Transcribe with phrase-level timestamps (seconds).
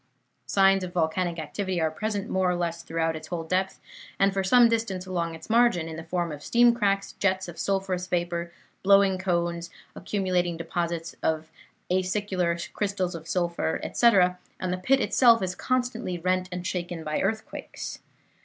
[0.47, 3.79] Signs of volcanic activity are present more or less throughout its whole depth
[4.17, 7.59] and for some distance along its margin, in the form of steam cracks, jets of
[7.59, 8.51] sulphurous vapor,
[8.81, 11.51] blowing cones, accumulating deposits of
[11.91, 17.21] acicular crystals of sulphur, etc., and the pit itself is constantly rent and shaken by
[17.21, 17.99] earthquakes.